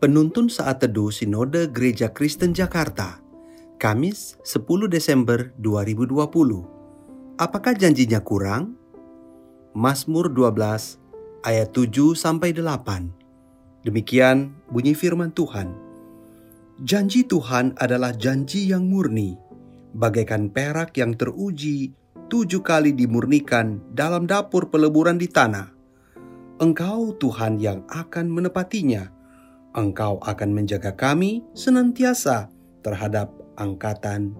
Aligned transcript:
Penuntun 0.00 0.48
Saat 0.48 0.80
Teduh 0.80 1.12
Sinode 1.12 1.68
Gereja 1.68 2.08
Kristen 2.08 2.56
Jakarta, 2.56 3.20
Kamis 3.76 4.40
10 4.48 4.88
Desember 4.88 5.52
2020. 5.60 7.36
Apakah 7.36 7.76
janjinya 7.76 8.24
kurang? 8.24 8.80
Mazmur 9.76 10.32
12 10.32 10.96
ayat 11.44 11.68
7 11.76 12.16
sampai 12.16 12.56
8. 12.56 13.84
Demikian 13.84 14.56
bunyi 14.72 14.96
firman 14.96 15.36
Tuhan. 15.36 15.68
Janji 16.80 17.28
Tuhan 17.28 17.76
adalah 17.76 18.16
janji 18.16 18.72
yang 18.72 18.88
murni, 18.88 19.36
bagaikan 19.92 20.48
perak 20.48 20.96
yang 20.96 21.12
teruji 21.12 21.92
tujuh 22.32 22.64
kali 22.64 22.96
dimurnikan 22.96 23.84
dalam 23.92 24.24
dapur 24.24 24.72
peleburan 24.72 25.20
di 25.20 25.28
tanah. 25.28 25.68
Engkau 26.56 27.12
Tuhan 27.20 27.60
yang 27.60 27.84
akan 27.92 28.32
menepatinya 28.32 29.19
Engkau 29.70 30.18
akan 30.26 30.50
menjaga 30.50 30.90
kami 30.98 31.46
senantiasa 31.54 32.50
terhadap 32.82 33.30
angkatan 33.54 34.34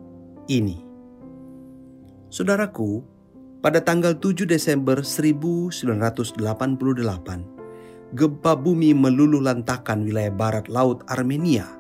ini. 0.51 0.83
Saudaraku, 2.35 3.07
pada 3.63 3.79
tanggal 3.79 4.19
7 4.19 4.43
Desember 4.43 5.07
1988, 5.07 6.35
gempa 8.11 8.59
bumi 8.59 8.91
meluluh 8.91 9.39
lantakan 9.39 10.03
wilayah 10.03 10.35
barat 10.35 10.67
laut 10.67 11.07
Armenia. 11.07 11.79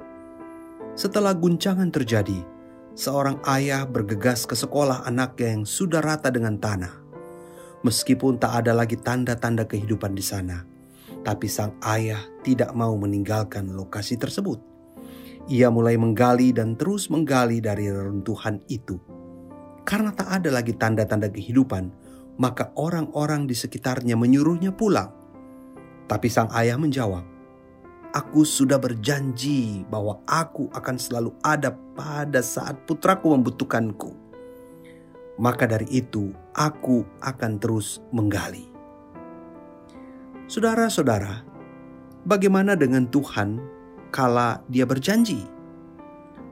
Setelah 0.95 1.35
guncangan 1.35 1.91
terjadi, 1.91 2.47
seorang 2.95 3.42
ayah 3.51 3.83
bergegas 3.83 4.47
ke 4.47 4.55
sekolah 4.55 5.03
anaknya 5.11 5.59
yang 5.59 5.67
sudah 5.67 5.98
rata 5.98 6.31
dengan 6.31 6.55
tanah. 6.55 6.95
Meskipun 7.83 8.39
tak 8.39 8.62
ada 8.62 8.79
lagi 8.79 8.95
tanda-tanda 8.95 9.67
kehidupan 9.67 10.14
di 10.14 10.23
sana, 10.23 10.70
tapi 11.20 11.47
sang 11.47 11.77
ayah 11.84 12.20
tidak 12.41 12.72
mau 12.72 12.97
meninggalkan 12.97 13.72
lokasi 13.77 14.16
tersebut. 14.16 14.61
Ia 15.50 15.69
mulai 15.72 15.98
menggali 15.98 16.55
dan 16.55 16.78
terus 16.78 17.11
menggali 17.11 17.58
dari 17.58 17.91
reruntuhan 17.91 18.62
itu. 18.70 19.00
Karena 19.83 20.14
tak 20.14 20.30
ada 20.30 20.50
lagi 20.55 20.77
tanda-tanda 20.77 21.27
kehidupan, 21.33 21.91
maka 22.39 22.70
orang-orang 22.78 23.50
di 23.50 23.56
sekitarnya 23.56 24.14
menyuruhnya 24.14 24.70
pulang. 24.72 25.11
Tapi 26.06 26.28
sang 26.30 26.52
ayah 26.55 26.78
menjawab, 26.78 27.27
Aku 28.11 28.42
sudah 28.42 28.74
berjanji 28.83 29.86
bahwa 29.86 30.19
aku 30.27 30.67
akan 30.74 30.98
selalu 30.98 31.30
ada 31.47 31.70
pada 31.95 32.42
saat 32.42 32.83
putraku 32.83 33.39
membutuhkanku. 33.39 34.11
Maka 35.39 35.70
dari 35.70 35.86
itu, 35.95 36.34
aku 36.50 37.06
akan 37.22 37.62
terus 37.62 38.02
menggali. 38.11 38.67
Saudara-saudara, 40.51 41.47
bagaimana 42.27 42.75
dengan 42.75 43.06
Tuhan 43.06 43.62
kala 44.11 44.59
Dia 44.67 44.83
berjanji? 44.83 45.47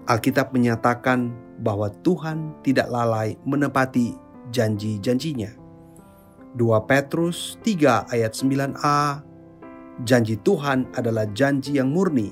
Alkitab 0.07 0.55
menyatakan 0.55 1.35
bahwa 1.67 1.91
Tuhan 2.07 2.55
tidak 2.63 2.95
lalai 2.95 3.35
menepati 3.43 4.15
janji-janjinya. 4.55 5.51
2 6.55 6.63
Petrus 6.87 7.59
3 7.67 8.15
ayat 8.15 8.39
9a 8.39 9.27
Janji 10.07 10.39
Tuhan 10.47 10.87
adalah 10.95 11.27
janji 11.35 11.83
yang 11.83 11.91
murni, 11.91 12.31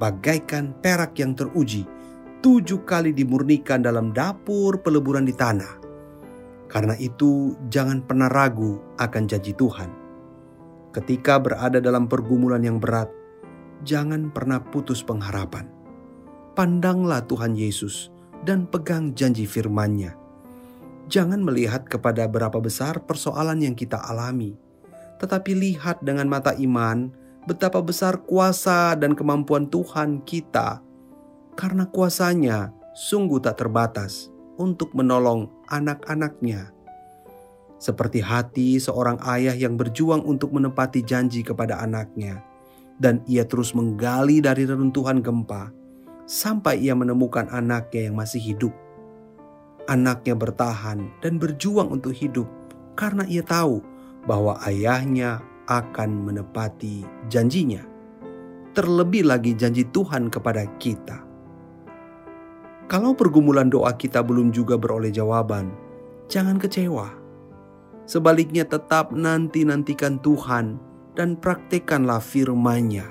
bagaikan 0.00 0.72
perak 0.80 1.12
yang 1.20 1.36
teruji, 1.36 1.84
tujuh 2.40 2.88
kali 2.88 3.12
dimurnikan 3.12 3.84
dalam 3.84 4.16
dapur 4.16 4.80
peleburan 4.80 5.28
di 5.28 5.36
tanah. 5.36 5.76
Karena 6.72 6.96
itu, 6.96 7.52
jangan 7.68 8.00
pernah 8.00 8.32
ragu 8.32 8.80
akan 8.96 9.28
janji 9.28 9.52
Tuhan 9.52 10.05
Ketika 10.96 11.36
berada 11.36 11.76
dalam 11.76 12.08
pergumulan 12.08 12.64
yang 12.64 12.80
berat, 12.80 13.12
jangan 13.84 14.32
pernah 14.32 14.64
putus 14.64 15.04
pengharapan. 15.04 15.68
Pandanglah 16.56 17.20
Tuhan 17.28 17.52
Yesus 17.52 18.08
dan 18.48 18.64
pegang 18.64 19.12
janji 19.12 19.44
firman-Nya. 19.44 20.16
Jangan 21.12 21.44
melihat 21.44 21.84
kepada 21.84 22.24
berapa 22.24 22.56
besar 22.64 23.04
persoalan 23.04 23.60
yang 23.60 23.76
kita 23.76 24.00
alami, 24.08 24.56
tetapi 25.20 25.52
lihat 25.52 26.00
dengan 26.00 26.32
mata 26.32 26.56
iman 26.56 27.12
betapa 27.44 27.84
besar 27.84 28.24
kuasa 28.24 28.96
dan 28.96 29.12
kemampuan 29.12 29.68
Tuhan 29.68 30.24
kita, 30.24 30.80
karena 31.60 31.84
kuasanya 31.92 32.72
sungguh 32.96 33.44
tak 33.44 33.60
terbatas 33.60 34.32
untuk 34.56 34.96
menolong 34.96 35.52
anak-anaknya 35.68 36.72
seperti 37.76 38.24
hati 38.24 38.80
seorang 38.80 39.20
ayah 39.28 39.52
yang 39.52 39.76
berjuang 39.76 40.24
untuk 40.24 40.52
menepati 40.52 41.04
janji 41.04 41.44
kepada 41.44 41.80
anaknya, 41.80 42.40
dan 42.96 43.20
ia 43.28 43.44
terus 43.44 43.76
menggali 43.76 44.40
dari 44.40 44.64
reruntuhan 44.64 45.20
gempa 45.20 45.72
sampai 46.26 46.82
ia 46.82 46.96
menemukan 46.96 47.46
anaknya 47.52 48.10
yang 48.10 48.16
masih 48.16 48.42
hidup. 48.42 48.74
Anaknya 49.86 50.34
bertahan 50.34 51.14
dan 51.22 51.38
berjuang 51.38 51.92
untuk 51.94 52.10
hidup 52.10 52.50
karena 52.98 53.22
ia 53.30 53.44
tahu 53.46 53.78
bahwa 54.26 54.58
ayahnya 54.66 55.38
akan 55.70 56.26
menepati 56.26 57.06
janjinya. 57.30 57.86
Terlebih 58.74 59.24
lagi 59.24 59.54
janji 59.54 59.86
Tuhan 59.88 60.28
kepada 60.28 60.66
kita. 60.82 61.22
Kalau 62.90 63.14
pergumulan 63.14 63.70
doa 63.70 63.94
kita 63.94 64.22
belum 64.22 64.50
juga 64.50 64.78
beroleh 64.78 65.10
jawaban, 65.10 65.70
jangan 66.26 66.58
kecewa 66.58 67.25
Sebaliknya 68.06 68.62
tetap 68.62 69.10
nanti-nantikan 69.10 70.22
Tuhan 70.22 70.78
dan 71.18 71.34
praktekkanlah 71.34 72.22
firman-Nya. 72.22 73.02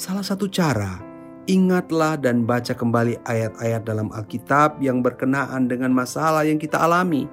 Salah 0.00 0.24
satu 0.24 0.48
cara, 0.48 0.96
ingatlah 1.44 2.16
dan 2.16 2.48
baca 2.48 2.72
kembali 2.72 3.20
ayat-ayat 3.28 3.84
dalam 3.84 4.08
Alkitab 4.08 4.80
yang 4.80 5.04
berkenaan 5.04 5.68
dengan 5.68 5.92
masalah 5.92 6.48
yang 6.48 6.56
kita 6.56 6.80
alami. 6.80 7.28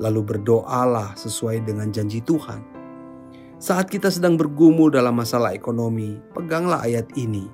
Lalu 0.00 0.24
berdoalah 0.24 1.12
sesuai 1.20 1.68
dengan 1.68 1.92
janji 1.92 2.24
Tuhan. 2.24 2.64
Saat 3.60 3.92
kita 3.92 4.08
sedang 4.08 4.40
bergumul 4.40 4.88
dalam 4.88 5.12
masalah 5.12 5.52
ekonomi, 5.52 6.16
peganglah 6.32 6.80
ayat 6.80 7.12
ini. 7.12 7.44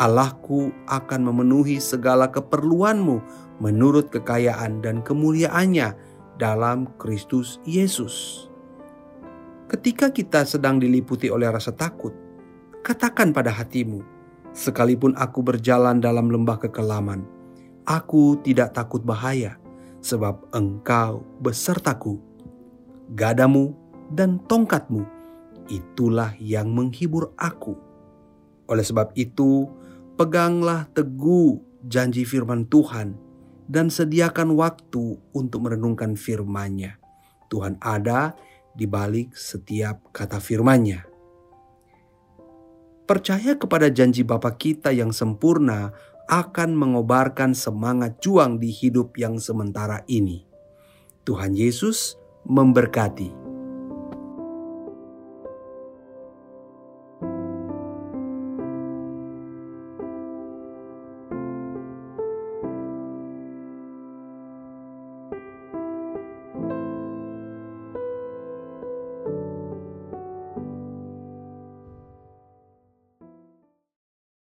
Allahku 0.00 0.72
akan 0.88 1.20
memenuhi 1.28 1.76
segala 1.84 2.32
keperluanmu 2.32 3.20
menurut 3.60 4.08
kekayaan 4.08 4.80
dan 4.80 5.04
kemuliaannya 5.04 6.13
dalam 6.38 6.90
Kristus 6.98 7.62
Yesus. 7.62 8.46
Ketika 9.70 10.12
kita 10.12 10.44
sedang 10.44 10.78
diliputi 10.78 11.32
oleh 11.32 11.48
rasa 11.48 11.72
takut, 11.72 12.12
katakan 12.84 13.32
pada 13.32 13.50
hatimu, 13.50 14.04
sekalipun 14.52 15.16
aku 15.16 15.40
berjalan 15.40 15.98
dalam 15.98 16.28
lembah 16.30 16.60
kekelaman, 16.60 17.24
aku 17.88 18.38
tidak 18.44 18.76
takut 18.76 19.02
bahaya, 19.02 19.56
sebab 20.04 20.44
engkau 20.52 21.24
besertaku. 21.40 22.20
Gadamu 23.16 23.72
dan 24.12 24.40
tongkatmu, 24.44 25.02
itulah 25.72 26.36
yang 26.36 26.70
menghibur 26.72 27.32
aku. 27.40 27.72
Oleh 28.68 28.84
sebab 28.84 29.12
itu, 29.16 29.68
peganglah 30.16 30.88
teguh 30.92 31.60
janji 31.84 32.24
firman 32.24 32.68
Tuhan 32.68 33.23
dan 33.68 33.88
sediakan 33.88 34.56
waktu 34.56 35.18
untuk 35.32 35.68
merenungkan 35.68 36.16
firman-Nya. 36.16 37.00
Tuhan 37.48 37.80
ada 37.80 38.34
di 38.74 38.84
balik 38.84 39.32
setiap 39.36 40.10
kata 40.10 40.42
firman-Nya. 40.42 41.06
Percaya 43.04 43.60
kepada 43.60 43.92
janji 43.92 44.24
Bapa 44.24 44.56
kita 44.56 44.88
yang 44.88 45.12
sempurna 45.12 45.92
akan 46.24 46.72
mengobarkan 46.72 47.52
semangat 47.52 48.16
juang 48.24 48.56
di 48.56 48.72
hidup 48.72 49.12
yang 49.20 49.36
sementara 49.36 50.00
ini. 50.08 50.48
Tuhan 51.28 51.52
Yesus 51.52 52.16
memberkati. 52.48 53.43